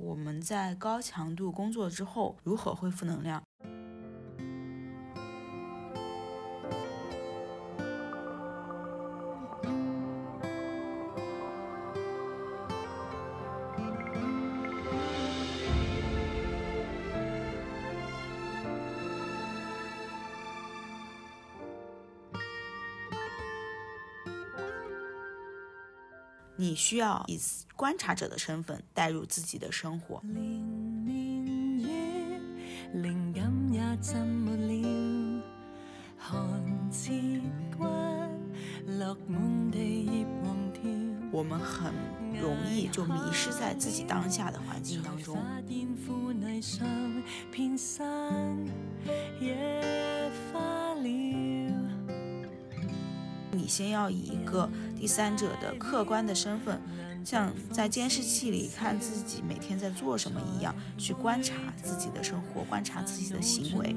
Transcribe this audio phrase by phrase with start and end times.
[0.00, 3.42] 我们在高强度工作之后如何恢复能量。
[26.60, 27.38] 你需要以
[27.78, 30.20] 观察者的身份带入自己的生活。
[41.30, 41.94] 我们很
[42.42, 45.38] 容易就迷失在自己当下的环境当中。
[53.52, 54.68] 你先要以一个
[54.98, 56.80] 第三者的客观的身份，
[57.24, 63.94] 像在监视器里看自己每天在做什么一样，去观察自己的生活，观察自己的行为。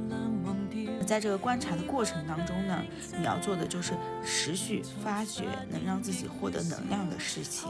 [1.05, 2.83] 在这个观察的过程当中呢，
[3.17, 7.69] 你要做的就是持续发掘能让自己获得能量的事情。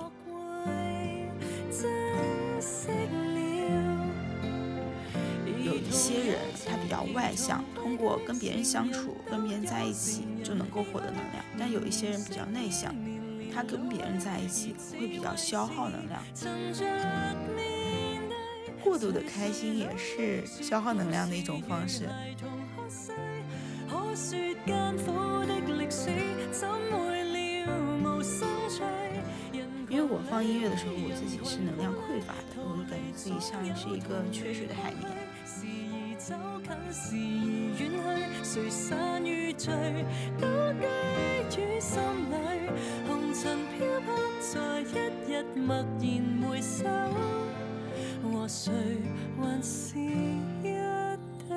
[5.64, 12.94] 有一些人他比较外向，通过跟别人相处、跟别人在一起就能够获得能量；但有一些人比较内向，
[13.54, 16.24] 他跟别人在一起会比较消耗能量。
[18.84, 22.10] 过度的开心也是消耗能量的一种方式。
[29.90, 35.06] 因为我放音乐的时候，我自己是能量匮乏的，我就感觉自己像是一个缺水的海绵。
[36.18, 39.70] 走近时而远去，谁散与聚，
[40.40, 40.48] 都
[43.08, 44.83] 红尘飘泊在一
[45.31, 46.86] 日默然回首，
[48.23, 48.72] 和谁
[49.38, 51.55] 还是一对？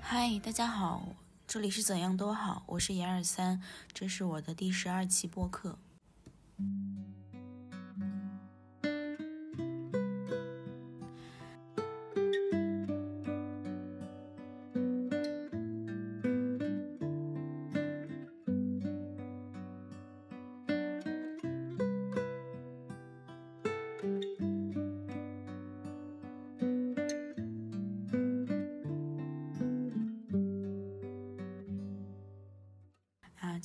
[0.00, 1.08] 嗨，大家好。
[1.46, 3.60] 这里是怎样都好，我是严二三，
[3.92, 5.78] 这是我的第十二期播客。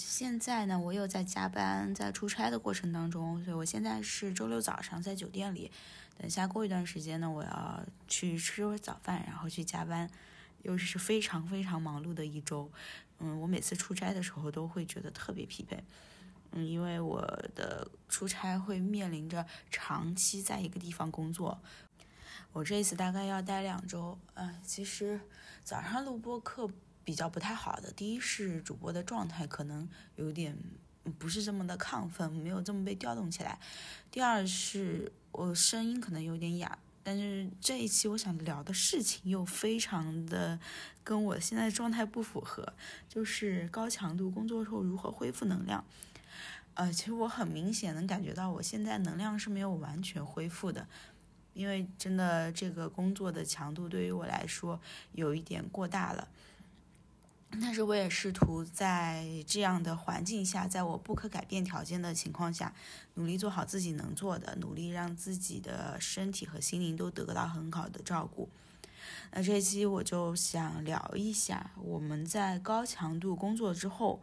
[0.08, 5.70] 现在呢，我又在加班，在出差的过程当中，所以我现在是周六早上在酒店里。
[6.18, 10.10] 等下过一段时间呢，我要去吃会早饭，然后去加班，
[10.62, 12.72] 又是非常非常忙碌的一周。
[13.20, 15.78] 嗯，我每次出差的时候都会觉得特别疲惫。
[16.52, 17.22] 嗯，因为我
[17.54, 21.60] 的出差会面临着长期在一个地方工作。
[22.54, 24.18] 我这一次大概要待两周。
[24.36, 25.20] 嗯，其实
[25.64, 26.70] 早上录播课。
[27.10, 30.56] 比较不太好的，第一是主播的状态可能有点
[31.18, 33.58] 不是这么的亢奋，没有这么被调动起来；
[34.12, 36.78] 第二是我声音可能有点哑。
[37.02, 40.60] 但是这一期我想聊的事情又非常的
[41.04, 42.74] 跟我现在状态不符合，
[43.08, 45.84] 就是高强度工作后如何恢复能量。
[46.76, 50.88] 呃，其实我很明显能感觉到我现在能量是没有完全恢复的，
[51.56, 54.80] 因为真的这个工作的强度对于我来说
[55.14, 56.28] 有一点过大了。
[57.62, 62.74] 但是我也试图在这样的环境下，在我不可改变条件的情况下，
[63.16, 68.48] 努力做好自己能做的，努力让自己的身体和心灵都得到很好的照顾。
[69.32, 74.22] 那这期我就想聊一下，我们在高强度工作之后，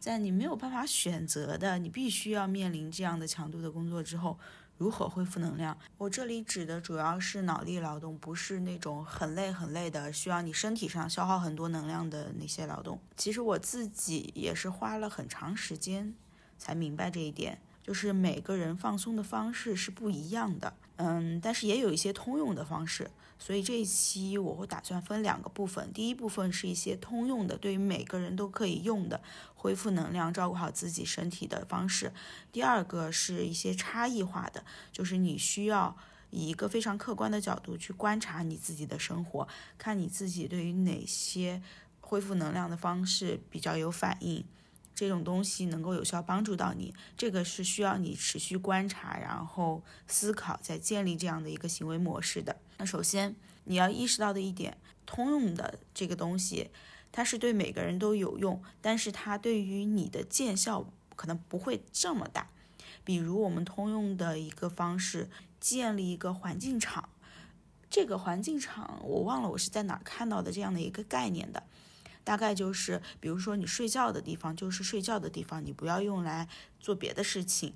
[0.00, 4.38] 在你没有办法选择的，你必须要面临这样的强度的工作之后。
[4.76, 5.76] 如何恢复能量？
[5.98, 12.98] 我这里指的主要是脑力劳动，不是那种很累很累的，需要你身体上消耗很多能量的那些劳动。
[13.16, 16.14] 其实我自己也是花了很长时间
[16.58, 17.60] 才明白这一点。
[17.84, 25.92] 就是每个人放松的方式是不一样的，嗯，但是也有一些通用的方式，所以这一期我会打算分两个部分。
[25.92, 29.20] 第一部分是一些通用的，对于每个人都可以用的
[29.54, 32.08] 恢复能量、照顾好自己身体的方式；
[32.50, 35.94] 第二个是一些差异化的，就是你需要
[36.30, 39.46] 以一个非常客观的角度去观察你自己的生活，
[39.76, 41.60] 看你自己对于哪些
[42.00, 44.42] 恢复能量的方式比较有反应。
[44.94, 52.56] 这种东西能够有效帮助到你，这个是需要你持续观察，然后思考，再建立这样的一个行为模式的。
[52.78, 56.70] 那首先你要意识到的一点，通用的这个东西，
[57.10, 60.86] 它是对每个人都有用，但是它对于你的见效
[61.16, 62.48] 可能不会这么大。
[63.04, 65.28] 比如我们通用的一个方式，
[65.60, 67.08] 建立一个环境场。
[67.90, 71.62] 这个环境场我忘了我是在哪儿看到的这样的一个概念的，
[72.24, 76.48] 大概就是，比如说你睡觉的地方就是睡觉的地方，你不要用来
[76.80, 77.72] 做别的事情；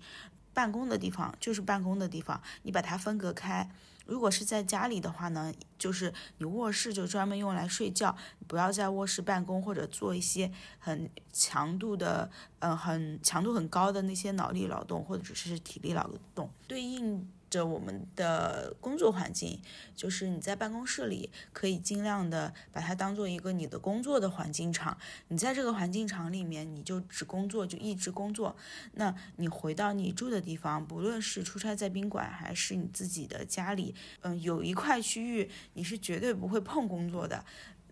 [0.52, 3.70] 办公的地方就是办公的地方，你把它分隔开。
[4.06, 8.16] 如果是在家里的话呢，就是你卧室就专门用来睡觉，
[8.46, 12.30] 不要在卧室办公或者做一些很强度的，
[12.60, 17.30] 嗯，很强度很高的那些脑力劳动或者只是体力劳动，对应。
[17.50, 19.60] 着我们的工作环境，
[19.94, 24.96] 就是你在办公室里可以尽量的把它当做一个你的工作的环境场。
[25.28, 28.56] 你在这个环境场里面，你就只工作，就一直工作。
[28.92, 37.44] 那你回到你住的地方，不论是出差在宾馆，还是你自己的家里，嗯，有一块区域你是绝对不会碰工作的。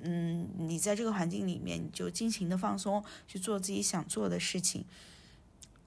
[0.03, 4.85] 嗯，你在这个环境里面，你就尽情的放松，去做自己想做的事情。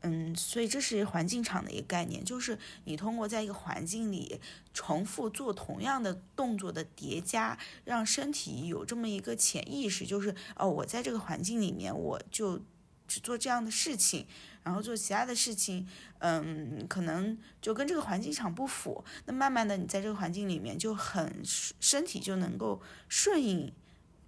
[0.01, 4.39] 嗯，所以这是环境场的一个概念，就是你通过在一个环境里
[4.73, 12.61] 重复做同样的动作的叠加，让身体有这么一个潜意识，就是哦，我在这个环境里面，我就
[13.09, 14.25] 只做这样的事情，
[14.63, 15.85] 然后做其他的事情，
[16.19, 19.03] 嗯，可能就跟这个环境场不符。
[19.25, 23.69] 那慢慢的，你在这个环境里面就很身体就能够顺应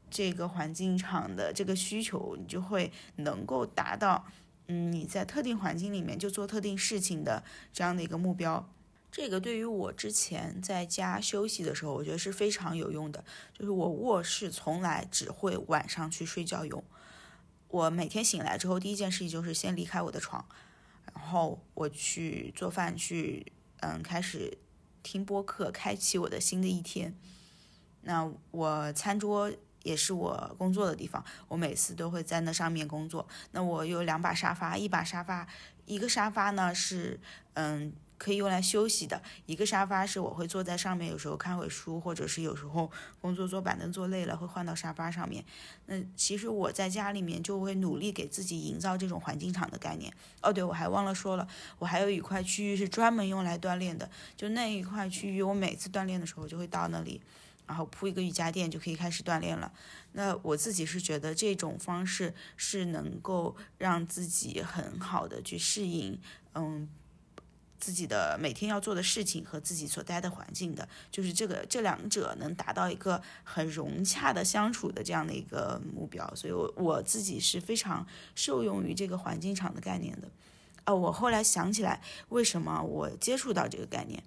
[0.09, 4.25] 这个环境场的这个需求，你就会能够达到。
[4.67, 7.43] 嗯，你在特定环境里面就做特定事情的
[7.73, 8.71] 这样的一个目标，
[9.11, 13.23] 这个对于我之前在家休息的时候，我觉得是非常有用的。
[13.53, 16.83] 就是我卧室从来只会晚上去睡觉用，
[17.67, 20.45] 我每天醒来之后第一件事情就是先离开我的床，
[21.13, 24.57] 然后我去做饭，去嗯开始
[25.03, 27.13] 听播客，开启我的新的一天。
[28.03, 29.51] 那我餐桌。
[29.83, 33.27] 也是我工作的地方，我每次都会在那上面工作。
[33.51, 35.47] 那我有两把沙发，一把沙发，
[35.85, 37.19] 一个沙发呢是
[37.53, 45.43] 嗯可以用来休息的，一个沙发是我会坐在上面，有时候看会书，或者是有时候工作坐板凳坐累了会换到沙发上面。
[45.87, 50.13] 那其实我在家里面就会努力给自己营造这种环境场的概念。
[50.43, 51.47] 哦，对，我还忘了说了，
[51.79, 54.07] 我还有一块区域是专门用来锻炼的，
[54.37, 57.19] 就那一块区域，我每次锻炼的时候就会到那里。
[57.71, 59.71] 然后铺一个瑜伽垫就可以开始锻炼了。
[60.11, 66.19] 那我自己是觉得这种方式是能够让自己很好的去适应，
[66.53, 66.89] 嗯，
[67.79, 76.29] 自己的每天要做的事情和自己所待的环境的，就是这个这两者能达到一个很融洽的相处的这样的一个目标。
[76.35, 80.29] 所以，我我自己是非常受用于这个环境场的概念的。
[80.83, 84.21] 啊，我后来想起来，为什么我接触到这个概念？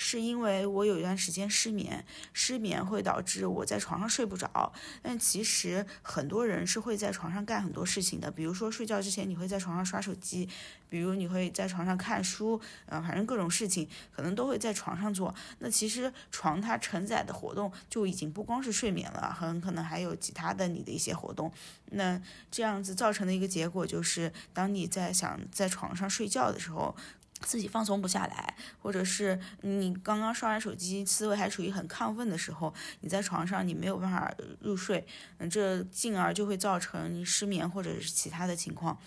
[0.00, 4.72] 是因为我有一段时间失眠，失眠会导致我在床上睡不着。
[5.02, 10.48] 但其实很多人是会在床上干很多事情的，比如说睡觉之前你会在床上刷手机，
[10.88, 15.34] 比如你会在床上看书，呃，反正各种事情可能都会在床上做。
[15.58, 21.52] 那其实床它承载的活动就已经不光是睡眠了，很可能还有其他的你的一些活动。
[21.90, 22.22] 那
[22.52, 26.94] 这样子造成的一个结果就是，当你在想在床上睡觉的时候。
[27.40, 35.06] 自己放松不下来，或者是你刚刚刷完手机，思维还处于很亢奋的时候，你在床上你没有办法入睡，
[35.38, 38.98] 嗯，这进而就会造成你失眠或者是其他的情况。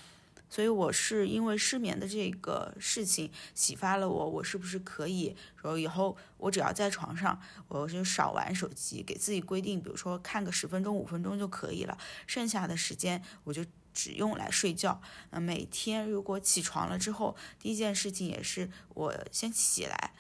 [0.49, 11.97] 所以我是因为失眠的这个事情启发了我，我是不是可以说以后我只要在床上，我就少玩手机，给自己规定，比如说看个十分钟、五分钟就可以了，
[12.27, 13.63] 剩下的时间我就。
[13.93, 15.01] 只用来睡觉。
[15.29, 20.13] 那每天如果起床了之后，第一件事情也是我先起来，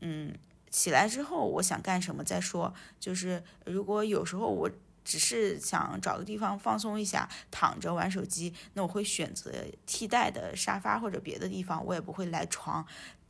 [0.00, 0.34] 嗯，
[0.70, 2.72] 起来之后我想干什么再说。
[2.98, 4.70] 就是如果有时候我
[5.04, 9.52] 只是想找个地方放松一下，躺着玩手机，那我会选择
[9.86, 12.86] 替代的沙发或者别的地方，我也不会来床，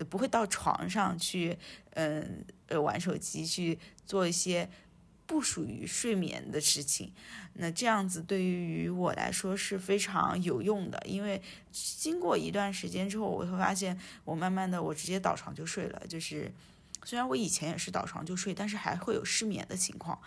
[0.09, 1.57] 不会到床上去，
[1.91, 2.45] 嗯，
[2.83, 4.69] 玩手机去做一些。
[5.29, 7.13] 不属于睡眠的事情，
[7.53, 10.99] 那这样子对于我来说是非常有用的。
[11.05, 16.03] 因为经过一段时间之后，我会发现我慢慢的我直接倒床就睡了。
[16.09, 16.51] 就是
[17.05, 20.19] 虽然我以前也是倒床就睡，但是还会有失眠的情况。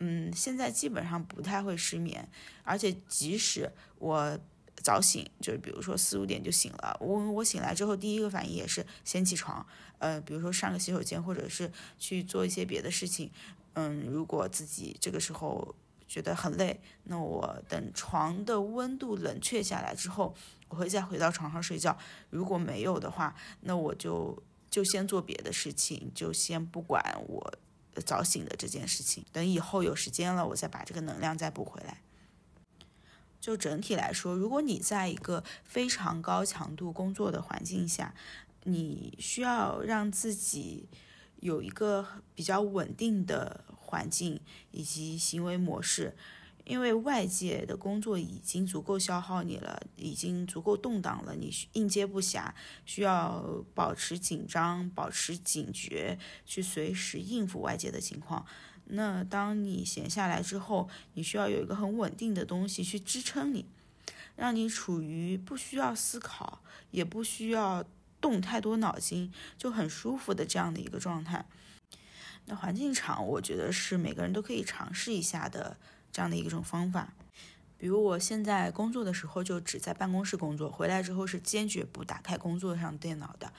[0.00, 2.28] 嗯，现在基本上不太会失眠，
[2.62, 4.38] 而且即使我
[4.76, 9.66] 早醒，就是比如说四五点就醒了，我我醒来之后第一个反应也是先起床，
[9.98, 13.30] 呃，比如说上个洗手间或者是去做一些别的事情。
[13.74, 15.74] 嗯，如果自己这个时候
[16.06, 20.34] 觉得很累，那我等床的温度冷却下来之后，
[20.68, 21.96] 我会再回到床上睡觉。
[22.30, 27.54] 如果没有的话，那我就就先做别的事情，就先不管我
[28.04, 29.24] 早醒的这件事情。
[29.32, 32.02] 等以后有时间了，我再把这个能量再补回来。
[33.40, 38.14] 就整体来说，如果你在一个非常高强度工作的环境下，
[38.64, 40.88] 你需要让自己
[41.42, 46.16] 有一个比较稳定的环境以及行为模式。
[46.64, 52.52] 因为外界的工作已经足够消耗你了，已经足够动荡了，你应接不暇，
[52.86, 58.46] 需要保持紧张，保持警觉，去随时应付外界的情况。
[58.84, 63.66] 那当你闲下来之后，你需要有一个很稳定的东西去支撑你，
[64.36, 67.84] 让你处于不需要思考，也不需要
[68.22, 71.44] 动太多脑筋，就很舒服的这样的一个状态。
[72.46, 75.76] 那环境场，我觉得是每个人都可以尝试一下的。
[76.14, 77.14] 这样的一种方法，
[77.78, 83.50] 比如我现在工作的时候就只在办公室工作，回来之后是坚决不打开工作上电脑的。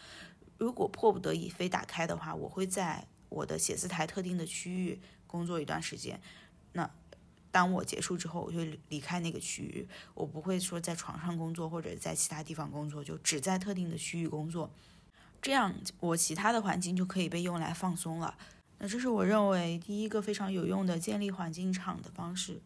[0.60, 6.22] 如果迫不得已非打开的话，我会在我的写字台特定的区域工作一段时间。
[6.74, 6.88] 那
[7.53, 14.72] 当我结束之后，我就离开那个区域，我不会说在床上工作或者在其他地方工作，就只在特定的区域工作。
[15.39, 18.36] 这样我其他的环境就可以被用来放松了。
[18.79, 22.60] 那这是我认为第一个非常有用的建立环境场的方式。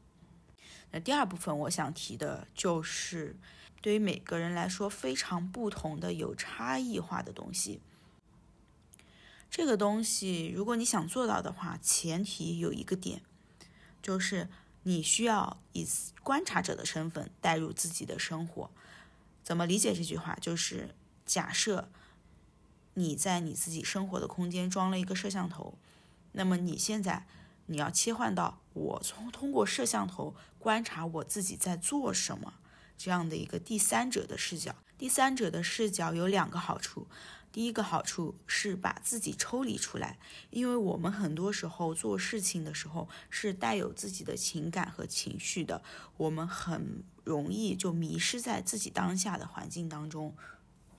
[0.92, 3.36] 那第二部分我想提的就是，
[3.82, 7.82] 对于每个人来说非常不同的、有差异化的东西。
[9.52, 13.22] 这个东西，如果你想做到的话，前提有一个点，
[14.02, 14.48] 就是
[14.84, 15.88] 你需要以
[16.24, 18.70] 观察者的身份带入自己的生活。
[19.44, 20.36] 怎么理解这句话？
[20.42, 21.90] 就是假设
[22.96, 25.78] 你在你自己生活的空间装了一个摄像头。
[26.34, 27.26] 那么你现在
[27.68, 32.54] 你要切换到我从通过摄像头观察我自己在做什么
[32.98, 34.76] 这样的一个第三者的视角。
[34.98, 37.08] 第三者的视角有两个好处，
[37.58, 40.20] 第一个好处是把自己抽离出来，
[40.52, 45.82] 因为我们很多时候做事情的时候是带有自己的情感和情绪的，
[46.18, 50.36] 我们很容易就迷失在自己当下的环境当中。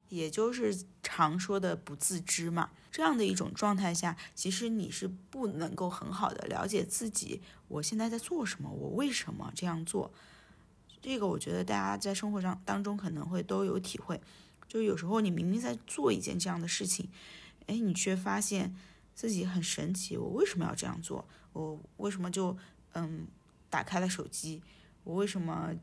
[0.08, 10.12] 也就是常说的不自知嘛，这样的一种状态下，其实你是不能够很好的了解自己，我现在在做什么，我为什么这样做。
[11.00, 14.20] 这个我觉得大家在生活上当中可能会都有体会，
[14.68, 17.08] 就有时候你明明在做一件这样的事情，
[17.66, 18.76] 哎，你却发现
[19.14, 21.26] 自己很神奇，我为什么要这样做？
[21.52, 22.56] 我为什么就
[22.92, 23.26] 嗯
[23.70, 24.62] 打开了手机？
[25.04, 25.74] 我为什么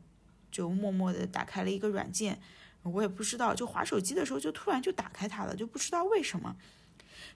[0.50, 2.40] 就默默的打开了一个软件？
[2.82, 6.56] 我也不知道，就划手机的时候就突然就打开它了，就不知道为什么。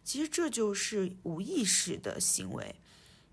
[0.04, 2.76] 其实这就是无意识的行为。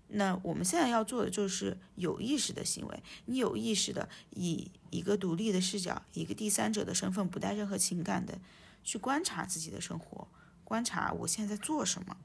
[0.08, 3.02] 那我们现在要做的就是有意识的行为。
[3.26, 8.38] 你有意识的以一个独立的视角，一个第三者的身份，不带任何情感的
[8.82, 10.28] 去观察自己的生活，
[10.64, 12.16] 观察我现在在做什么。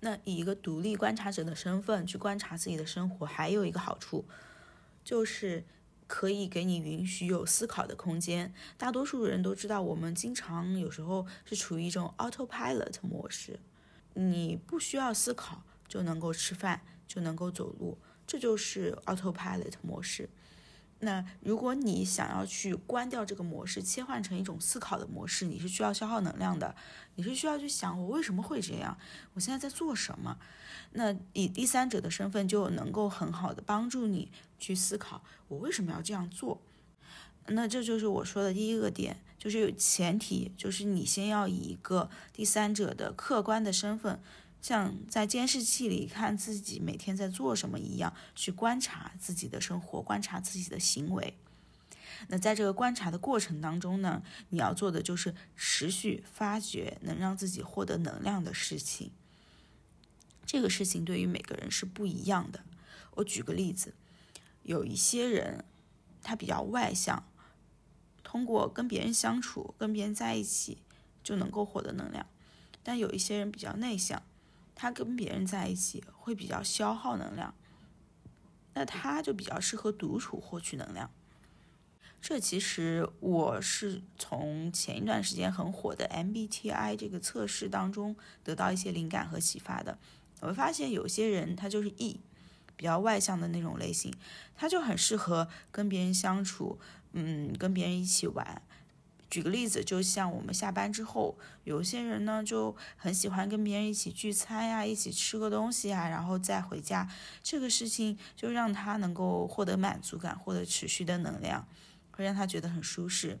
[0.00, 4.24] 那以一个独立观察者的身份去观察自己的生活，还有一个好处
[5.04, 5.64] 就是。
[6.08, 8.54] 可以给你允许有思考的空间。
[8.78, 13.58] 大多数人都知道，我们经常有时候是处于一种 autopilot 模式，
[14.14, 20.28] 你不需要思考就能够吃饭，就能够走路，这就是 autopilot 模式。
[21.00, 26.74] 那如果你想要去关掉这个模式，切换成一种思考的模式，你是需要消耗能量的，
[27.16, 28.96] 你是需要去想我为什么会这样，
[29.34, 30.38] 我现在在做什么。
[30.92, 36.62] 那以第三者的身份就能够很好的帮助你去思考我为什么要这样做。
[37.48, 44.18] 那这就是我说的第一个点，就是有前提，就是你先要以一个第三者的客观的身份。
[44.66, 51.38] 像在监视器里看自己每天在做什么一样，去观察自己的生活，观察自己的行为。
[52.26, 59.12] 那在这个观察的过程当中呢，你要做的就是持续发掘能让自己获得能量的事情。
[60.44, 62.64] 这个事情对于每个人是不一样的。
[63.12, 63.94] 我举个例子，
[64.64, 65.64] 有一些人
[66.24, 67.22] 他比较外向，
[68.24, 70.78] 通过跟别人相处、跟别人在一起
[71.22, 72.26] 就能够获得能量；
[72.82, 74.20] 但有一些人比较内向。
[74.76, 77.52] 他跟别人在一起会比较消耗能量，
[78.74, 81.10] 那他就比较适合独处获取能量。
[82.20, 89.98] 这其实我是从前一段时间很火的 MBTI 这个测试当中得到一些灵感和启发的。
[90.40, 92.20] 我发现有些人他就是 E，
[92.76, 94.12] 比较外向的那种类型，
[94.56, 96.78] 他就很适合跟别人相处，
[97.12, 98.60] 嗯，跟别人一起玩。
[99.28, 107.08] 举个例子，就像我们下班之后，有些人呢就很喜欢跟别人一起聚餐呀，一起吃个东西啊，然后再回家。
[107.42, 111.66] 这个事情就让他能够获得满足感，获得持续的能量，
[112.12, 113.38] 会让他觉得很舒适。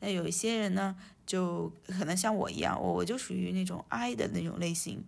[0.00, 0.94] 那有一些人呢，
[1.26, 5.04] 就可能像我一样，我我就属于那种 I 的那种类型。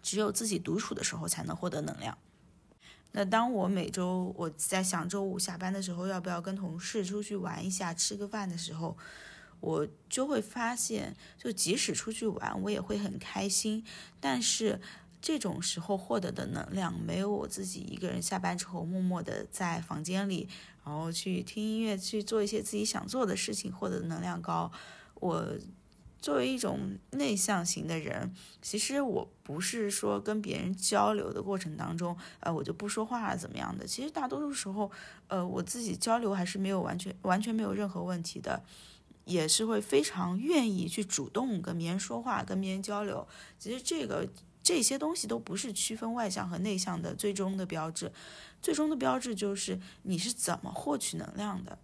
[0.00, 2.16] 只有自己独处的时候才能获得能量。
[3.18, 8.94] 那当我每周我在想周五下班的时候要不要跟同事出去玩一下吃个饭的时候，
[9.60, 13.82] 我就会发现，就即使出去玩，我也会很开心。
[14.20, 14.78] 但是
[15.22, 20.46] 这种时候获得的能量，没有我自己一个人下班之后默默的在房间里，
[20.84, 24.70] 然后去听音乐，去做一些自己想做的事情获得的能量高。
[25.14, 25.42] 我。
[26.26, 33.86] 作为一种内向型的人，其实我不是说跟别人交流的过程当中，呃，我就不说话怎么样的。
[33.86, 34.90] 其实大多数时候，
[35.28, 38.60] 呃，我自己交流还是没有完全完全没有任何问题的，
[39.24, 43.24] 也是会非常愿意去主动跟别人说话、跟别人交流。
[43.56, 44.28] 其实这个
[44.64, 48.10] 这些东西都不是区分外向和内向的最终的标志，
[48.60, 51.78] 最终的标志就是你是怎么获取能量的。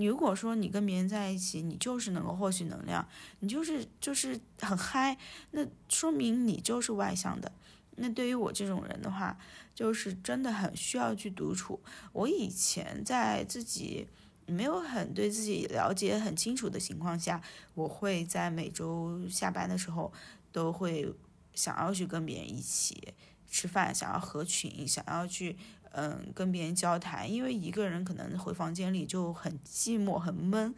[0.00, 3.06] 你如果说你跟别人在一起，你就是能够获取能量，
[3.40, 5.18] 你就是就是很嗨，
[5.50, 7.52] 那说明你就是外向的。
[7.96, 9.36] 那对于我这种人的话，
[9.74, 11.78] 就是真的很需要去独处。
[12.14, 14.08] 我以前在自己
[14.46, 17.42] 没有很对自己了解很清楚的情况下，
[17.74, 20.10] 我会在每周下班的时候
[20.50, 21.14] 都会
[21.52, 23.12] 想要去跟别人一起
[23.50, 25.58] 吃饭，想要合群，想要去。
[25.92, 30.74] 嗯，跟别人交谈，因为一个人可能回房间里就很寂寞、很闷。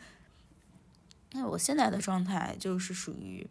[1.33, 3.47] 那我现在的状态就是属于，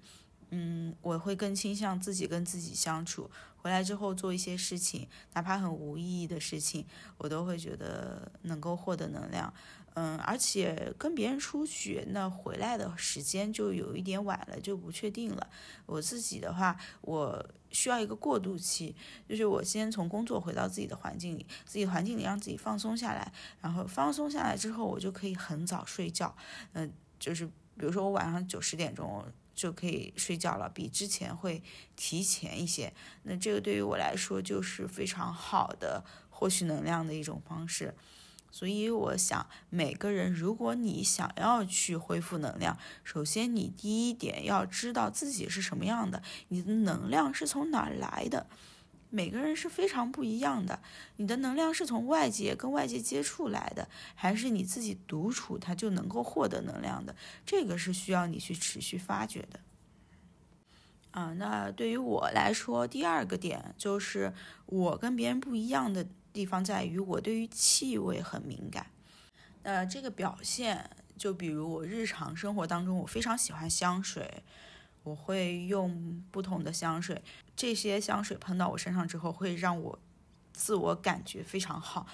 [0.49, 6.85] 嗯，我会更倾向自己跟自己相处，回来之后做一些事情，哪怕很无意义的事情，
[7.17, 9.53] 我都会觉得能够获得能量。
[9.93, 15.49] 嗯，而且跟别人出去，那回来的时间就有一点晚了，就不确定了。
[15.85, 18.95] 我自己的话，我需要一个过渡期，
[19.27, 26.35] 就是我先从工作回到自己的环境里，自己环境里让自己放松下来，然后放松下来之后，我就可以很早睡觉。
[26.71, 31.61] 嗯，就是比如说我晚上九十点钟就可以睡觉了，比之前会
[31.97, 32.93] 提前一些。
[33.23, 37.93] 那这个对于我来说就是非常好的获取能量的一种方式。
[38.51, 48.47] 所以我想，每个人，如果你想要去恢复能量，首先你第一点要知道自己是什么样的，你的能量是从哪来的。
[49.09, 50.81] 每个人是非常不一样的，
[51.15, 57.15] 你的能量是从外界跟外界接触来的，还是你自己独处它就能够获得能量的？
[57.45, 59.59] 这个是需要你去持续发掘的。
[61.11, 64.33] 啊，那对于我来说，第二个点就是
[64.65, 66.05] 我跟别人不一样的。
[66.33, 68.87] 地方在于我对于气味很敏感，
[69.63, 74.43] 那这个表现就比如我日常生活当中，我非常喜欢香水，
[75.03, 77.21] 我会用不同的香水，
[77.55, 79.99] 这些香水喷到我身上之后，会让我
[80.53, 82.07] 自我感觉非常好，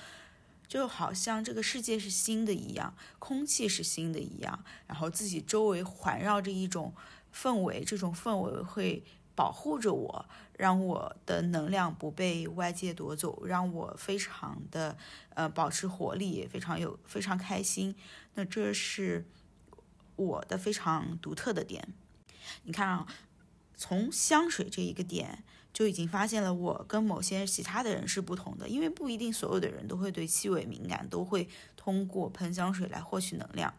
[0.67, 6.93] 就好像这个世界是新的一样，空气是新的一样，然后自己周围环绕着一种
[7.34, 9.03] 氛围，这种氛围会。
[9.38, 10.25] 保护着我，
[10.58, 14.98] 让我的能量不被外界夺走，让我非常的
[15.36, 17.96] 呃保持活力，也非常有非常开心。
[18.34, 19.26] 那这是
[20.15, 21.93] 我的非常独特的点。
[22.63, 23.08] 你看啊，
[23.76, 33.74] 从香水这一个点就已经发现了我跟某些其他的人是不同的，因为不一定所有的人都会对气味敏感，都会通过喷香水来获取能量。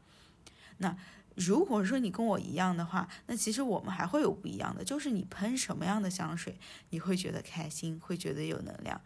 [0.79, 0.97] 那。
[1.39, 6.59] 如果说你跟我一样的话，那其实我们还会有不一样的，就是你喷什么样的香水，
[6.91, 9.01] 你会觉得开心，会觉得有能量。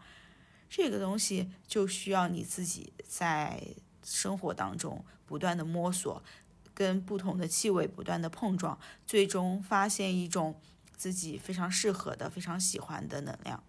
[0.67, 3.61] 这个东西就需要你自己在
[4.03, 6.23] 生活当中不断的摸索，
[6.73, 10.59] 跟不同的气味不断的碰撞，最终发现一种
[10.95, 13.63] 自己非常适合的、非常喜欢的能量。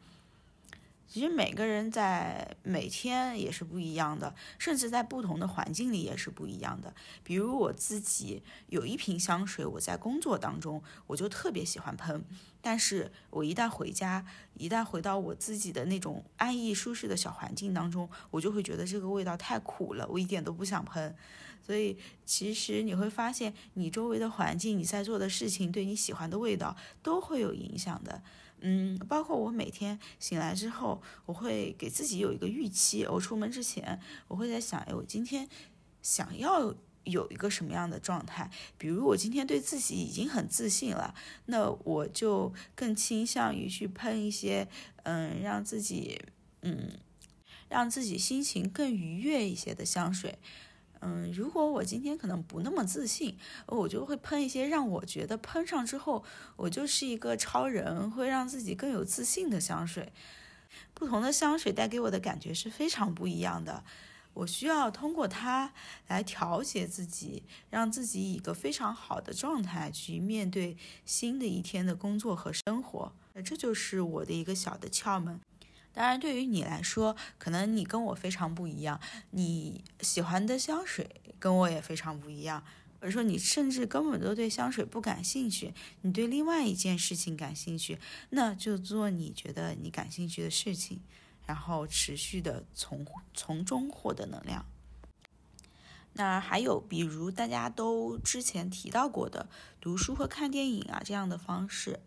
[1.14, 6.92] 其实每个人在每天也是不一样的，甚至在不同的环境里也是不一样的。
[7.22, 12.24] 比如我自己有一瓶香水，我在工作当中我就特别喜欢喷，
[12.61, 21.14] 但是我一旦回家，一旦回到我自己的那种安逸舒适的小环境当中，我就会觉得这个味道太苦了，我一点都不想喷。
[21.62, 21.96] 所以
[22.27, 28.20] 其实你会发现，你周围的环境，你在做的事情，对你喜欢的味道都会有影响的。
[28.66, 33.05] 嗯，包括我每天醒来之后，我会给自己有一个预期。
[33.05, 35.46] 我出门之前，我会在想，哎，我今天
[36.00, 36.74] 想要
[37.05, 38.50] 有一个什么样的状态？
[38.79, 44.66] 比如我今天对自己已经很自信了，那我就更倾向于去喷一些，
[45.03, 46.22] 嗯，让自己，
[46.62, 46.92] 嗯，
[47.68, 50.38] 让自己心情更愉悦一些的香水。
[51.07, 53.37] 嗯，如果我今天可能不那么自信，
[53.67, 56.25] 我就会喷一些让我觉得喷上之后
[56.57, 60.12] 我就是一个超人，会让自己更有自信的香水。
[60.95, 63.85] 不同的香水带给我的感觉是非常不一样的。
[64.33, 65.73] 我需要通过它
[66.09, 73.12] 来调节自己，让自己以一个非常好的状态去面对新的一天的工作和生活。
[73.45, 75.38] 这就是我的一个小的窍门。
[75.95, 82.65] 当然，对于你来说，可能你跟我非常不一样，你喜欢的香水跟我也非常不一样，
[83.01, 91.01] 或者说你甚至根本都对香水不感兴趣，你对另外一件事情感兴趣，那就做你觉得你感兴趣的事情，
[91.47, 94.67] 然后持续的从从中获得能量。
[96.15, 99.49] 那还有，比如大家都之前提到过的
[99.81, 102.01] 读书和看电影啊这样的方式。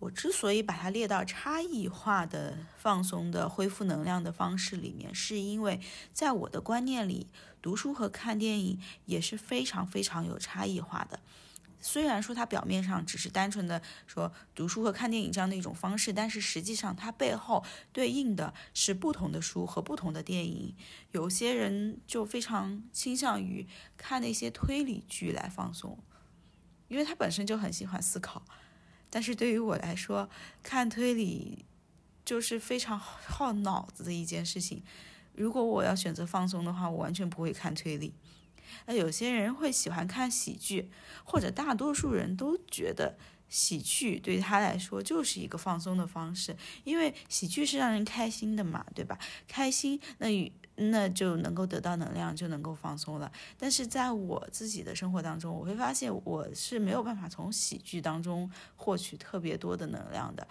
[0.00, 5.80] 我之所以把它列到差异化的放松的恢复能量的方式里面，是因为
[6.12, 7.26] 在我的观念里，
[7.60, 11.18] 读书和看电影也是非常非常有差异化的。
[11.80, 20.76] 虽然说它表面上只是单纯的说读书和看电影这样的一种方式，但是实际上它背后对应的是不同的书和不同的电影。
[21.10, 25.98] 有些人就非常倾向于看那些推理剧来放松，
[26.86, 28.44] 因为他本身就很喜欢思考。
[29.10, 30.28] 但是对于我来说，
[30.62, 31.64] 看推理
[32.24, 34.82] 就是非常耗脑子的一件事情。
[35.34, 38.12] 如果我要选择放松的话，我完全不会看推理。
[38.86, 40.90] 那有些人会喜欢看喜剧，
[41.24, 43.16] 或者大多数人都觉得。
[43.48, 49.18] 喜剧对他来说就是一个放松的方式，因为喜剧是让人开心的嘛，对吧？
[49.46, 53.32] 开心，那那就能够得到能量，就能够放松了。
[53.58, 60.46] 但是在我自己的生活当中，我会发现我是没有办法从喜剧当中获取特别多的能量的，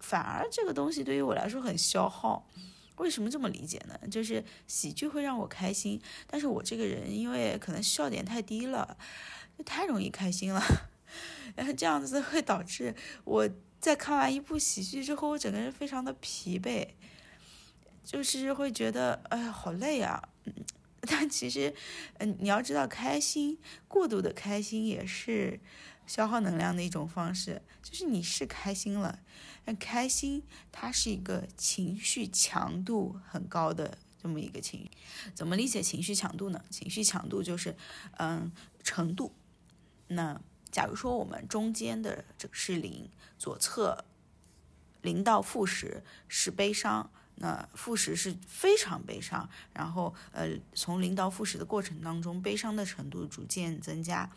[0.00, 2.46] 反而这个东西对于我来说很消耗。
[2.98, 3.98] 为什么这么理解呢？
[4.08, 8.96] 就是喜剧会让我开心，但是我这个人因为可能笑点太低了，
[9.58, 10.62] 就太容易开心了。
[11.56, 13.48] 然后这样子会导致我
[13.80, 16.88] 在看完一部喜剧之后，我整个人非常的疲惫，
[18.04, 20.28] 就是会觉得哎呀好累啊。
[21.06, 21.74] 但其实，
[22.14, 25.60] 嗯，你要知道，开心过度的开心也是
[26.06, 27.60] 消耗能量的一种方式。
[27.82, 29.20] 就是你是开心了，
[29.66, 34.90] 但开心它是一个情绪强度很高的这么一个情绪。
[35.34, 36.64] 怎么理解情绪强度呢？
[36.70, 37.76] 情绪强度就是
[38.16, 38.50] 嗯
[38.82, 39.34] 程度。
[40.08, 40.40] 那
[40.74, 43.08] 假如说我们中间的这个是零，
[43.38, 44.04] 左侧
[45.02, 54.28] 零到负十是悲伤，那负十是非常悲伤，然后呃从零到负十的过程当中，悲伤的程度逐渐增加，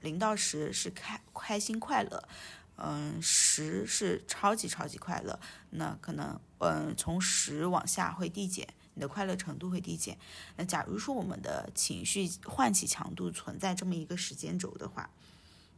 [0.00, 2.28] 零到十是开开心快乐，
[2.74, 5.38] 嗯十是超级超级快乐，
[5.70, 10.18] 那可能嗯从十往下会递减，你的快乐程度会递减。
[10.56, 15.08] 那假如说我们的情绪唤起强度存在这么一个时间轴的话。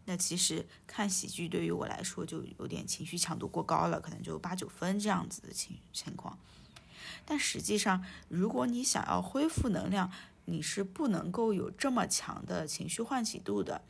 [0.04, 6.36] 那其实看喜剧对于我来说就有点情绪强度过高了，可能就八九分这样子的情情况。
[7.24, 10.10] 但实际上，如果你想要恢复能量，
[10.46, 13.82] 你是不能够有这么强的情绪唤起度的，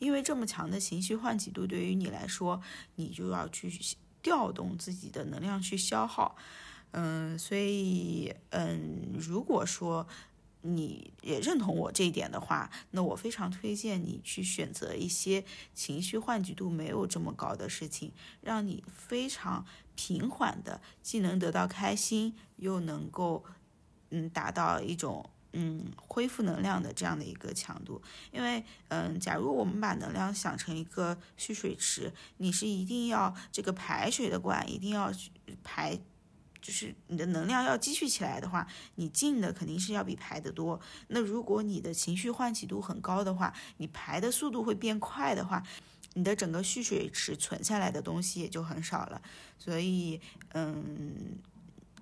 [0.00, 2.60] 因为这么强的情绪唤起度对于你来说，
[2.96, 3.70] 你就要去
[4.20, 6.34] 调动自己的能量去消耗。
[6.90, 10.08] 嗯，所以嗯，如果说。
[10.74, 23.44] 你也认同我这一点的话，那我非常推荐你去选择一些情绪唤起度没有这么高的事情，让你非常平缓的，既能得到开心，又能够
[24.10, 28.02] 嗯达到一种嗯恢复能量的这样的一个强度。
[28.32, 35.12] 因为嗯，假如我们把能量想成一个蓄水池，你是一定要这个排水的管一定要
[35.62, 35.98] 排。
[36.66, 40.80] 就是你的能量要积蓄起来的话，你进的肯定是要比排的多。
[41.06, 45.62] 那如果你的情绪唤起度很高的话，你排的速度会变快的话，
[46.14, 49.22] 你的整个蓄水池存下来的东西也就很少了。
[49.60, 50.20] 所以，
[50.54, 51.38] 嗯，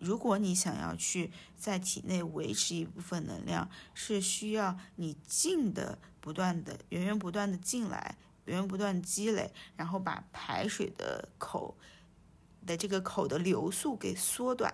[0.00, 11.76] 如果你想要去在体内维持一部分能量，是需要你进的不断的源源不断的进来，源源不断积累，然后把排水的口。
[12.66, 14.72] 的这个口的流速给缩短，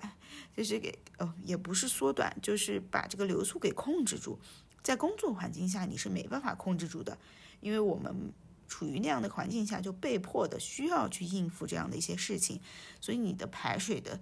[0.56, 4.38] 就是给呃也不是缩短，就是把这个流速给控制住。
[4.82, 7.18] 在工作环境下你是没办法控制住的，
[7.60, 8.32] 因为我们
[8.66, 12.60] 处于那样的环境下，就被迫的需要去应付这样的一些事情，
[13.00, 14.20] 所以你的排水的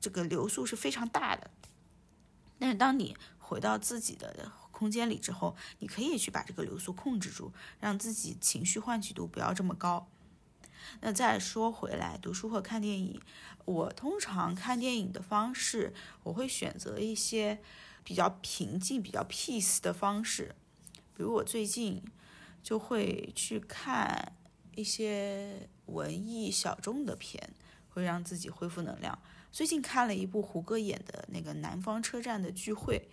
[0.00, 1.50] 这个流速是非常大的。
[2.58, 10.08] 但是当你回到自己的空间里之后，你可以去把这个流速控制住，让自己情绪唤起度不要这么高。
[11.00, 13.20] 那再说回来，读书和看电影，
[13.64, 17.60] 我通常看电影的方式，我会选择一些
[18.04, 20.54] 比较平静、比较 peace 的方式。
[21.14, 22.02] 比如我最近
[22.62, 24.32] 就会去看
[24.74, 27.54] 一些文艺小众的片，
[27.88, 29.18] 会让自己恢复能量。
[29.50, 33.08] 最近看了一部胡歌演的那个《南方车站的聚会》，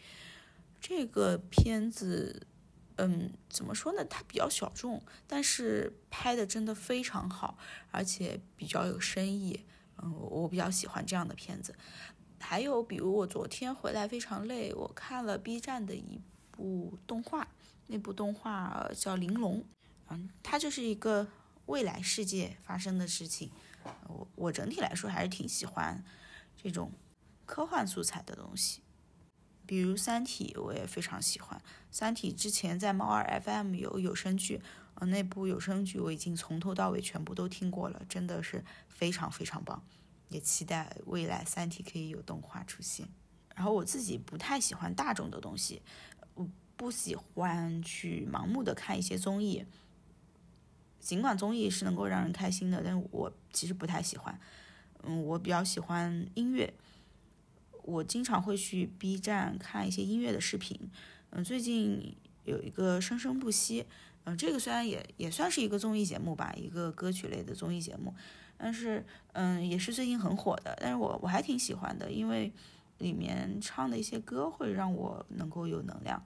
[0.82, 2.46] 这个片子，
[2.98, 4.06] 嗯，怎么说呢？
[4.06, 7.58] 它比较小众，但是拍的真的非常好，
[7.92, 9.66] 而且比较有深意。
[9.98, 11.76] 嗯，我比较喜欢这样的片子。
[12.40, 16.20] 还有，比如我昨天回来非常累，我看了 B 站的一
[16.52, 17.48] 部动画，
[17.88, 19.60] 那部动画叫《玲珑》，
[20.10, 21.28] 嗯，它就是一个
[21.68, 23.50] 未来世界发生的事情。
[24.08, 26.04] 我我整体来说还是挺喜欢
[26.62, 26.92] 这种
[27.46, 28.82] 科幻素材的东西，
[29.66, 31.60] 比如《三体》，我也非常喜欢。
[31.92, 34.62] 《三体》之前在猫耳 FM 有有声剧，
[34.96, 39.82] 呃，那部有声剧我已经从头到尾全部都听过了，真的是非常非常棒。
[40.30, 43.08] 也期待未来《三体》可以有动画出现。
[43.56, 45.82] 然后我自己不太喜欢大众的东西，
[46.34, 49.66] 我不喜欢去盲目的看一些综艺。
[51.00, 54.40] 尽管综艺是能够让人开心的，但我其实不太喜欢。
[55.04, 56.74] 嗯，我比较喜欢音乐，
[57.84, 60.80] 我经常会去 B 站看一些音乐的视频。
[61.30, 63.86] 嗯，最近有一个生生不息，
[64.26, 68.14] 嗯，这个虽然也也算是一个综艺节目吧，一个歌曲类的综艺节目，
[68.58, 70.78] 但是嗯，也是最近很火的。
[70.80, 72.52] 但是我我还挺喜欢的，因为
[73.00, 76.24] 里面唱的一些歌会让我能够有能量。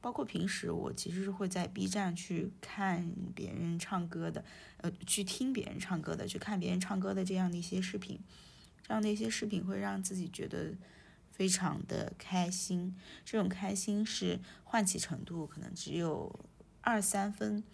[0.00, 4.44] 包括平时我其实是会在 B 站去看别人唱歌的，
[4.76, 8.20] 呃，去听别人唱歌的，去看别人唱歌的这样的一些视频，
[8.86, 10.74] 这样的一些视频会让自己觉得
[11.34, 12.94] 非常的开心。
[13.24, 16.32] 这种开心是唤起程度可能只有
[16.80, 17.64] 二三分，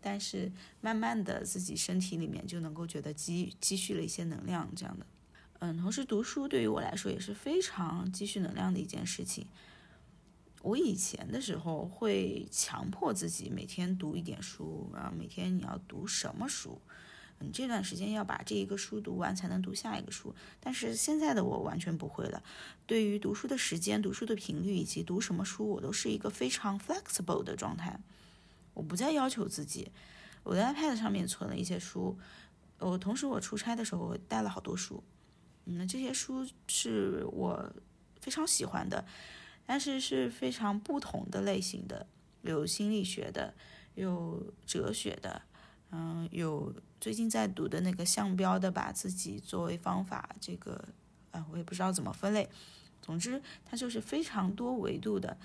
[0.00, 5.06] 但是慢慢的自己身体里面就能够觉得积积蓄了一些能量这样的。
[5.58, 9.46] 嗯，同时读书对于我来说也是非常积蓄能量的一件事情。
[10.62, 16.80] 我以前的时候会强迫自己每天读一点书，啊，每天你要读什么书？
[17.40, 20.34] 嗯，这段时间要把这一个书读完才能读下一个书。
[20.60, 22.42] 但是现在的我完全不会了，
[22.86, 27.98] 对于读书的时间、读书的频率以及读什么书，我都是一个非常 flexible 的状态。
[28.74, 29.90] 我不再要求自己。
[30.42, 32.18] 我的 iPad 上面存了一些书，
[32.78, 35.02] 我同时我出差的时候带了好多书，
[35.66, 37.72] 嗯，这些书是我
[38.20, 39.04] 非常喜欢的。
[39.66, 42.06] 但是是非常不同的类型的，
[42.42, 43.54] 有心理学的，
[43.94, 45.42] 有哲学的，
[45.90, 50.82] 嗯，有最近在读的那个项标的，把自己作为方法，这个，
[51.30, 52.48] 啊，我也不知道怎么分类。
[53.02, 55.36] 总之，它就是非常多维度的。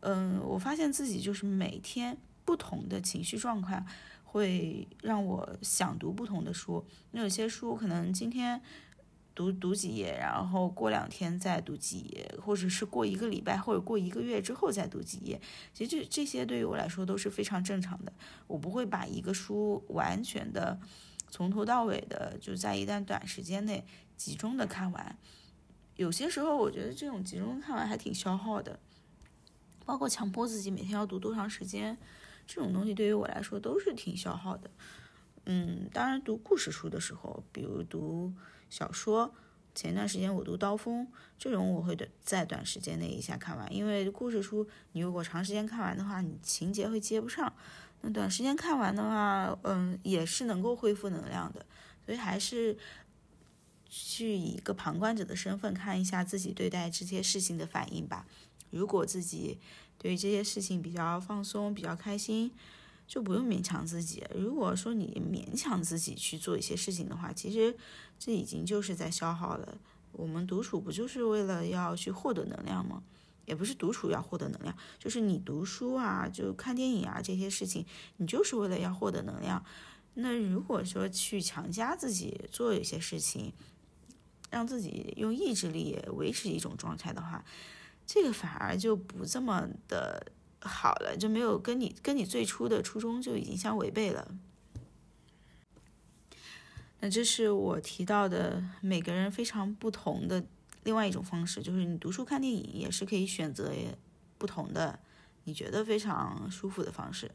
[0.00, 3.84] 嗯，我发现自己就是每天不同的情绪状况，
[4.24, 6.84] 会让我想读不同的书。
[7.12, 8.60] 那有些书可能今天。
[9.36, 15.38] 读读几页，然后过两天再读几页，或者是过一个礼拜或者过一个月之后再读几页。
[15.74, 18.10] 其实这这些对于我来说都是非常正常的。
[18.46, 20.80] 我不会把一个书完全的
[21.28, 23.84] 从头到尾的就在一段短时间内
[24.16, 25.18] 集中的看完。
[25.96, 28.80] 有些时候我觉得这种集中看完还挺消耗的，
[29.84, 31.98] 包括强迫自己每天要读多长时间，
[32.46, 34.70] 这种东西对于我来说都是挺消耗的。
[35.44, 38.32] 嗯，当然读故事书的时候，比如读。
[38.68, 39.34] 小说，
[39.74, 41.04] 前段时间我读《刀锋》，
[41.38, 47.52] 这种我会短在短时间内一下看完，因为故事书你如果长时间看完的话，你情节会接不上。
[48.02, 51.64] 那短时间看完的话，嗯，也是能够恢复能量的。
[52.04, 52.76] 所以还是
[53.88, 58.26] 去以一个旁观者的身份看一下自己对待这些事情的反应吧。
[58.70, 59.58] 如果自己
[59.98, 62.50] 对这些事情比较放松、比较开心。
[63.06, 64.24] 就不用勉强自己。
[64.34, 67.76] 如果说你勉强自己去做一些事情的话，其实
[68.18, 69.78] 这已经就是在消耗了。
[70.12, 73.02] 我们独处不就是为了要去获得能量吗？
[73.44, 79.64] 也不是独处要获得能量，就是你读书啊，就看电影啊这些事情，你就是为了要获得能量。
[80.14, 83.52] 那如果说去强加自己做一些事情，
[84.50, 87.44] 让自己用意志力维持一种状态的话，
[88.04, 90.32] 这个反而就不这么的。
[90.66, 94.36] 好了，就没有跟你跟你最初的初衷就已经相违背了。
[97.00, 100.44] 那这是我提到的每个人非常不同的
[100.84, 103.72] 另外一种方式，就是你读书看电影也是可以选择
[104.38, 104.98] 不同的
[105.44, 107.30] 你觉得非常舒服的方式。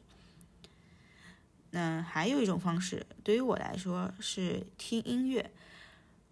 [1.70, 5.50] 那还有一种方式，对于我来说是听音乐。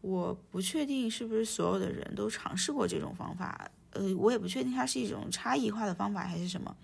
[0.03, 3.71] 我不确定是不是所有的人都尝试过这种方法。
[3.93, 6.77] 呃，我也不确定它是一种差异化的方法还是什么。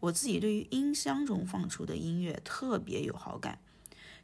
[0.00, 3.58] 我自己对于音箱中放出的音乐特别有好感，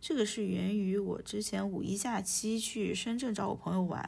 [0.00, 4.02] 这个是源于我之前五一假期去深圳找我朋友玩，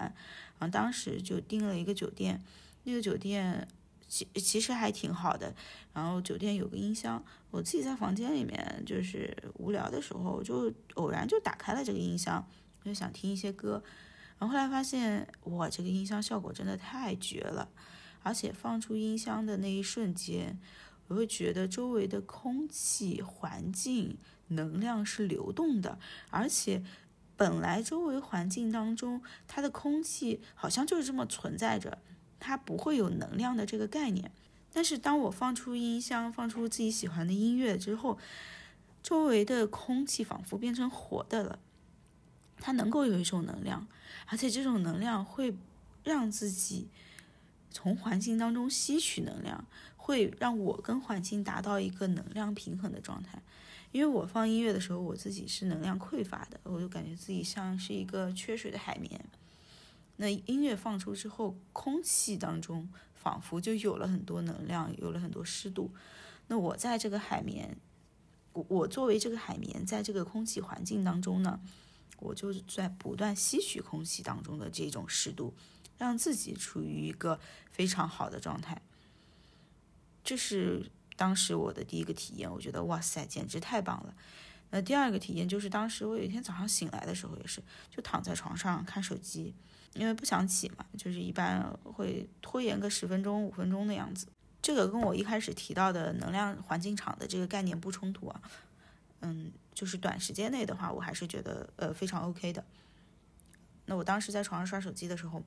[0.59, 2.43] 然后当时就订了一个酒店，
[2.85, 3.67] 那个酒店
[4.09, 5.55] 其其实还挺好的，
[5.95, 12.47] 然后酒店有个音箱，我自己在房间里面就是无聊的时候就偶然就打开了这个音箱，
[12.85, 13.83] 就想听一些歌。
[14.38, 17.68] 然后后来发现，哇，这个音箱效果真的太绝了，
[18.23, 20.59] 而且放出音箱的那一瞬间，
[21.09, 24.16] 我会觉得周围的空气、环境、
[24.49, 25.99] 能量是流动的，
[26.31, 26.83] 而且
[27.37, 31.99] 本来周围环境当中它的空气好像就是这么存在着，
[32.38, 34.31] 它不会有能量的这个概念。
[34.73, 38.18] 但是当我放出音箱，放出自己喜欢的音乐之后，
[39.03, 41.59] 周围的空气仿佛变成活的了，
[42.59, 43.87] 它能够有一种能量，
[44.27, 45.55] 而且这种能量会
[46.05, 46.88] 让自己
[47.70, 49.64] 从环境当中吸取能量，
[49.96, 53.42] 会让我跟环境达到一个能量平衡的状态。
[53.90, 59.25] 因为我放音乐的时候，我自己是能量匮乏的，我就感觉自己像是一个缺水的海绵。
[60.16, 62.88] 那音乐放出之后，空气当中。
[63.22, 65.92] 仿佛就有了很多能量，有了很多湿度。
[66.48, 67.77] 那我在这个海绵，
[68.53, 71.61] 我我作为这个海绵，在这个空气环境当中呢，
[72.22, 75.54] 我就是在不断吸取空气当中的这种湿度，
[75.98, 77.38] 让自己处于一个
[77.70, 78.80] 非常好的状态。
[80.22, 84.14] 这是当时我的第一个体验，我觉得哇塞，简直太棒了。
[84.70, 89.54] 那第二个体验就是当时我有一天早上醒来的时候，也是就躺在床上看手机。
[89.94, 94.26] 因为不想起嘛，就是一般会拖延个十分钟、五分钟的样子。
[94.62, 98.40] 这个跟我一开始提到的能量环境场的这个概念不冲突啊。
[99.22, 102.64] 嗯，就是短时间内的话，我还是觉得呃非常 OK 的。
[103.87, 105.42] 那我当时在床上刷手机的时候，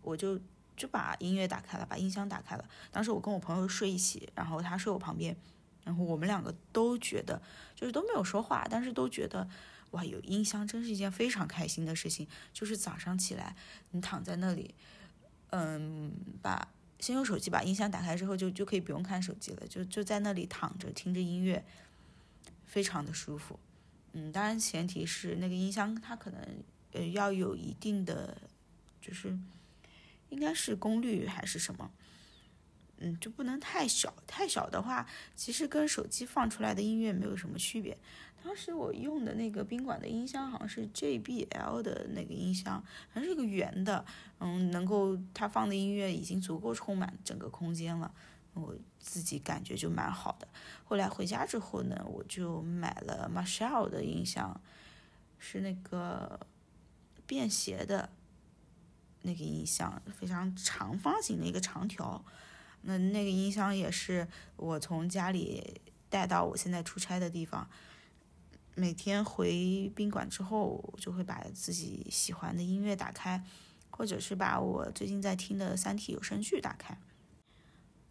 [0.00, 0.40] 我就
[0.76, 2.64] 就把音乐打开了，把音箱打开了。
[2.90, 5.36] 当时我跟我朋友睡一起，然后他睡我旁边，
[5.84, 7.42] 然后我们两个都觉得
[7.74, 9.48] 就是都没有说话，但是都觉得。
[9.92, 12.24] 哇，有音箱真是一件非常开心的事情。
[12.52, 13.56] 就是早上起来，
[13.90, 14.72] 你躺在那里，
[15.48, 16.68] 嗯，把
[17.00, 21.64] 先用手机把音箱打开之后，就就可以不用看手机了，就就在那里躺着听着音乐，
[22.70, 23.58] 非常的舒服。
[24.12, 26.40] 嗯，当然前提是那个音箱它可能
[26.92, 28.40] 呃要有一定的，
[29.00, 29.36] 就是
[30.28, 31.90] 应该是功率还是什么，
[32.98, 35.04] 嗯，就不能太小，太小的话，
[35.34, 37.98] 其实跟手机放出来的音乐没有什么区别。
[38.42, 44.04] 当时我用的那个宾馆的音箱好像是 JBL 的那个音箱，还是一个圆的，
[44.38, 48.14] 嗯，能够它放的音乐已经足够充满整个空间了，
[48.54, 50.48] 我自己感觉就蛮好的。
[50.84, 54.60] 后来回家之后呢，我就买了 Marshall 的音箱，
[55.38, 56.40] 是那个
[57.26, 58.10] 便携的
[59.22, 62.24] 那个音箱，非常长方形的一个长条。
[62.82, 67.68] 那那个音箱也是我从家里带到我现在出差的地方。
[68.74, 73.44] 每天回宾馆之后，就会把自己喜欢的音乐打开，
[73.90, 76.98] 或者是把我最近在听的《三体》有声剧打开。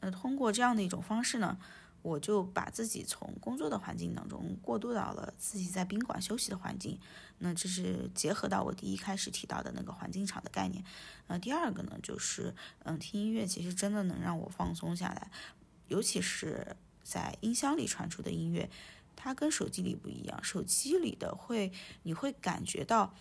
[0.02, 1.58] 那通过这样的一种方式呢，
[2.02, 7.00] 我就把自己从工作的环境当中过渡到了自己在宾馆休息的环境。
[7.40, 10.84] 那这是结合到我第一开始提到的那个环境场的概念。
[11.28, 15.32] 那第二个呢，就是嗯，听音乐其实真的能让我放松下来，
[15.88, 18.70] 尤其是在音箱里传出的音乐。
[19.22, 23.14] 它跟手机里不一样，手机里的会你会感觉到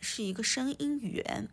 [0.00, 1.48] 是一个声音源，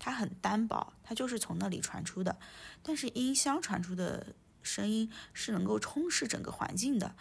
[0.00, 2.36] 它很单薄，它就是从那里传出的。
[2.82, 7.14] 但是音箱传出的声音是能够充斥整个环境的。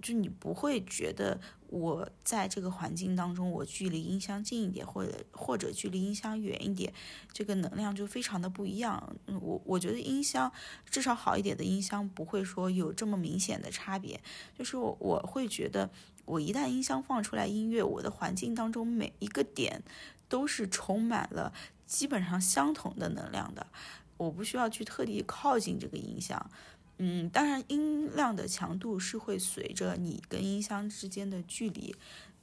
[0.00, 6.92] 就你不会觉得我在这个环境当中，我距离音箱近一点，或者或者距离音箱远一点，
[7.32, 9.14] 这个能量就非常的不一样。
[9.40, 10.50] 我我觉得音箱
[10.90, 14.20] 至少好一点的音箱不会说有这么明显的差别。
[14.58, 15.88] 就是我我会觉得，
[16.24, 19.84] 我一旦音箱放出来音乐，我的环境当中每一个点
[20.28, 21.52] 都是充满了
[21.92, 23.66] 基本上相同的能量的，
[24.16, 26.50] 我不需要去特地靠近这个音箱。
[26.96, 31.94] 嗯，当然，音量的强度是会随着你跟音箱之间的距离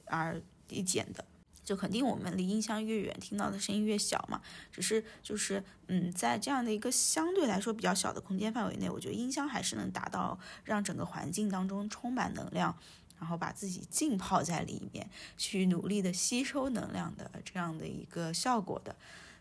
[0.04, 1.24] 而递减的。
[1.64, 4.40] 就肯定我们离音箱越远，听到的声音越小嘛。
[4.70, 12.76] 只是就是，嗯，在这样的一个相对来说比较小的空间范围内，我觉得音箱还是能达到让整个环境当中充满能量，
[13.18, 18.94] 然后把自己浸泡在里面，去努力的吸收能量的这样的一个效果的。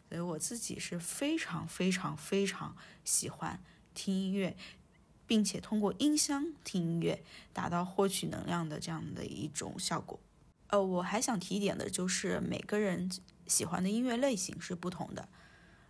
[0.10, 4.58] 所以我自己是非常非常非常喜欢听音乐。
[5.28, 10.20] 并且通过音箱听音乐，达到获取能量的这样的一种效果。
[10.70, 13.08] 呃，我还想提一点的就是，每个人
[13.46, 15.30] 喜欢的音乐类型是不同的。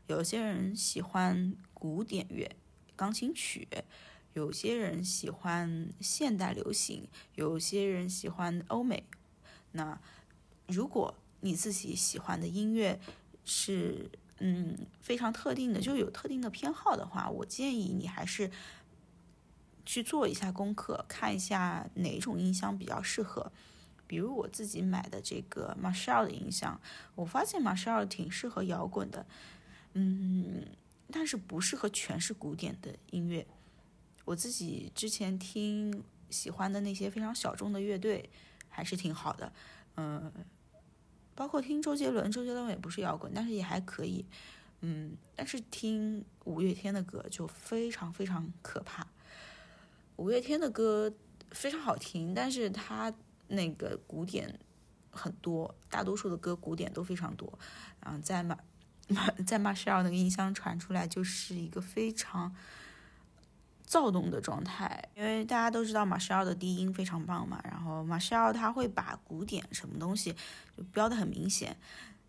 [0.08, 2.54] 有些人喜欢古典乐、
[2.98, 3.66] 钢琴曲，
[4.34, 9.06] 有些人喜欢现代流行，有些人喜欢欧美。
[9.72, 10.02] 那
[10.68, 13.00] 如果你自己喜欢的音乐
[13.50, 18.50] 是嗯非常特定的，就有特定的偏好的话，我建议你还是。
[19.86, 23.52] 去做一下功课，看一下哪种音箱比较适合。
[24.06, 26.80] 比如我自己买的这个 Marshall 的音箱，
[27.16, 29.26] 我发现 Marshall 挺适合摇滚的，
[29.94, 30.64] 嗯，
[31.12, 33.48] 但是不适合全是古典的音乐。
[34.26, 38.30] 我自己之前听喜欢的那些非常小众的乐队，
[38.68, 39.52] 还是挺好的，
[39.96, 40.32] 嗯，
[41.40, 44.26] 包括听周杰伦，周杰伦也不是摇滚，但是也还可以，
[44.82, 49.08] 嗯，但是听五月天的歌就非常非常可怕。
[50.18, 51.10] 五月天的歌
[51.52, 53.14] 非常好听，但是他
[53.48, 54.60] 那个古典
[55.12, 57.58] 很多，大多数的歌古典都非常多，
[58.04, 58.58] 然后在马
[59.48, 62.54] 在马歇尔那个音箱传出来就是一个非常
[63.90, 70.32] 躁动的状态，因为大家都知道马歇尔的低音非常棒嘛，然后马歇尔他会把古典什么东西
[70.78, 71.76] 就标的很明显。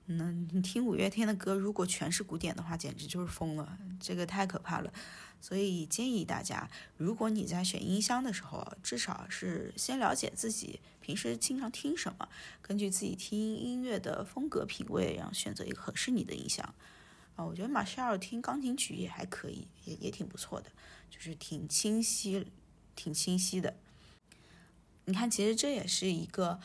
[0.06, 4.90] 那你听五月天的歌，如果全是古典的话，简直就是疯了，这个太可怕了。
[5.38, 12.26] 所以建议大家，如果你在选音箱的时候，至少是先了解自己平时经常听什么，
[12.62, 16.74] 根据自己听音乐的风格品味，然后选择一个合适你的音箱。
[17.44, 20.70] 我觉得马歇尔听钢琴曲也还可以，也也挺不错的，
[21.10, 22.46] 就是挺清晰，
[22.94, 23.74] 挺清晰的。
[25.04, 26.60] 你看，其实这也是一个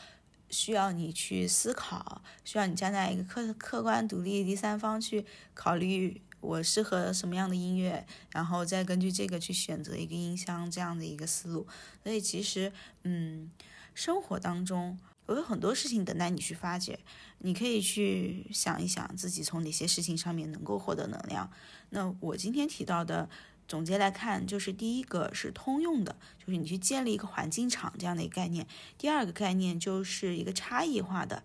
[0.50, 6.22] 需要你去思考，需要你站在一个客客观独立第三方去考虑。
[6.38, 11.66] 我适合什么样的音乐，然后再根据这个去选择一个音箱，这样的一个思路。
[12.04, 12.72] 所以其实，
[13.02, 13.50] 嗯，
[13.94, 14.96] 生活当中
[15.26, 16.98] 我有很多事情等待你去发掘，
[17.38, 21.50] 你可以去想一想自己从哪些事情上面能够获得能量。
[21.90, 23.28] 那我今天提到的。
[23.68, 28.64] 总结来看，就是第一个是通用的，就是你去建立一个环境场这样的一个概念；
[28.96, 31.42] 第二个概念就是一个差异化的，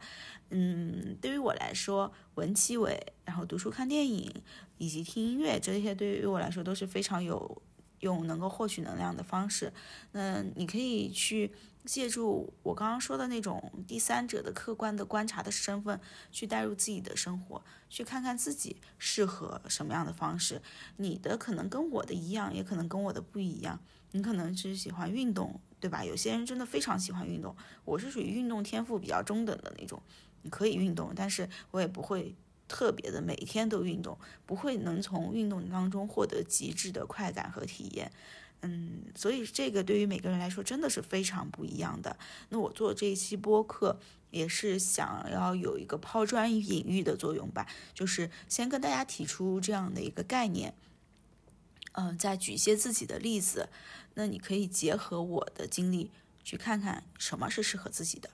[0.52, 4.32] 嗯，对于我来说，闻气味，然后读书、看电影
[4.78, 7.60] 以及听音乐，这些对于我来说都是非常有
[8.02, 9.74] 用、能够获取能量的方式。
[10.12, 11.52] 那你可以去。
[11.86, 16.00] 借助我刚刚说的那种第三者的客观的观察的身份，
[16.32, 20.62] 去带入自己的生活，去看看自己适合什么样的方式。
[20.98, 23.80] 你的可能跟我的一样，也可能跟我的不一样。
[24.12, 26.04] 你可能是喜欢运动，对吧？
[26.04, 27.56] 有些人真的非常喜欢运动。
[27.86, 30.02] 我是属于运动天赋比较中等的那种，
[30.42, 32.36] 你可以运动，但是我也不会
[32.68, 38.12] 特别的每天都运动，不会能从运动当中获得极致的快感和体验。
[38.62, 42.18] 嗯，所以这个对于每个人来说真的是非常不一样的。
[42.50, 44.00] 那我做这一期播客
[44.30, 50.76] 也是想要有一个抛砖引玉的作用吧，就是先跟大家提出这样的一个概念，
[51.94, 53.70] 嗯，再举一些自己的例子，
[54.14, 56.12] 那你可以结合我的经历
[56.44, 58.30] 去看看什么是适合自己的。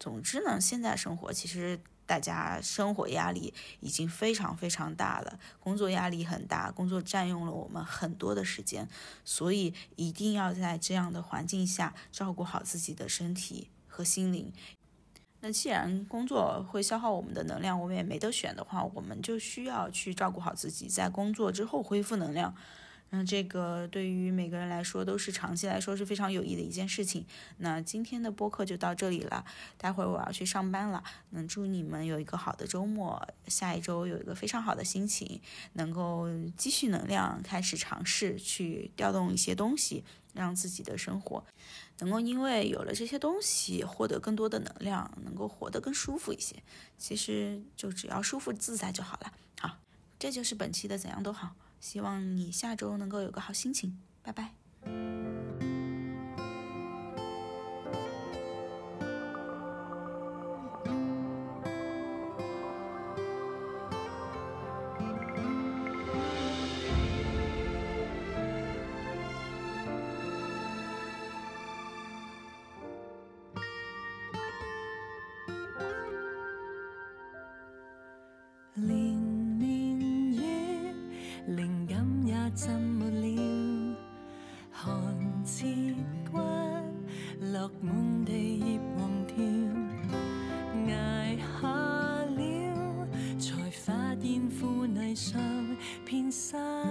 [0.00, 1.80] 总之呢，现在生活其实。
[2.08, 8.88] 大家生活压力已经非常非常大了，工作压力很大，工作占用了我们很多的时间，
[9.26, 14.50] 所以一定要在这样的环境下照顾好自己的身体和心灵。
[15.40, 22.54] 那既然工作会消耗我们的能量，我们也没得选的话，我们就需要去照顾好自己，在工作之后恢复能量。
[23.10, 27.24] 那这个对于每个人来说都是长期来说是非常有益的一件事情。
[27.56, 29.44] 那今天的播客就到这里了，
[29.78, 31.02] 待会儿我要去上班了。
[31.30, 35.40] 能祝你们有一个好的周末，下一周有一个非常好的心情，
[35.72, 40.04] 能够积蓄能量，开始尝试去调动一些东西，
[40.34, 41.42] 让自己的生活
[42.00, 46.56] 能够因为有了这些东西获得更多的能量，能够活得更舒服一些。
[46.98, 49.32] 其实就只要舒服自在就好了。
[49.58, 49.78] 好，
[50.18, 51.56] 这就是本期的怎样都好。
[51.80, 55.87] 希望你下周能够有个好心情，拜拜。
[96.58, 96.87] 成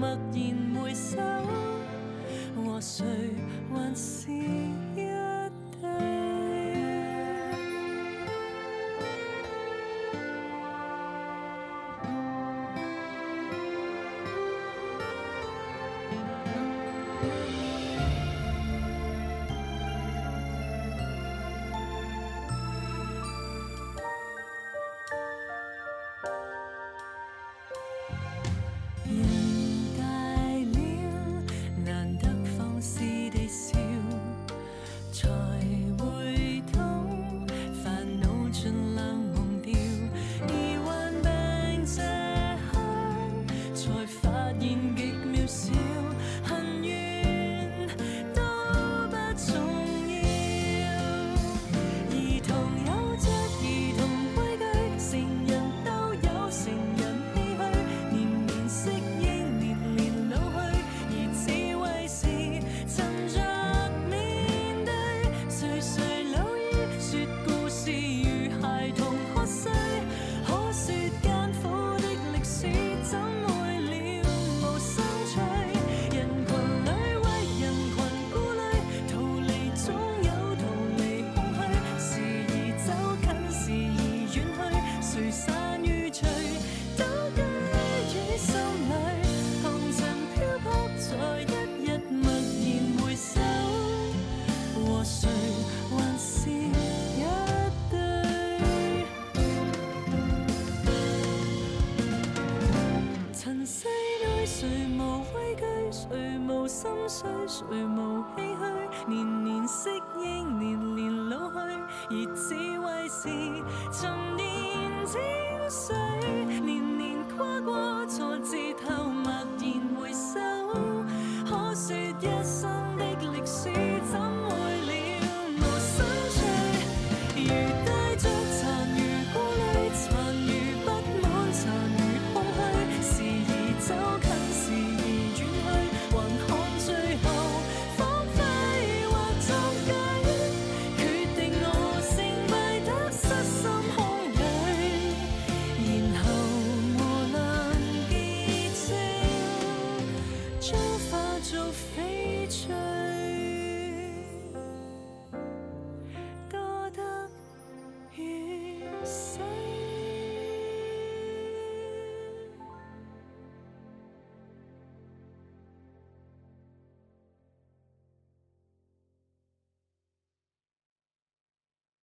[0.00, 0.49] 一日，